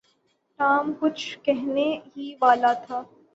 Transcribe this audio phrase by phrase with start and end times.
[0.59, 3.01] Tom کچھ کہنے ہی والا تھا۔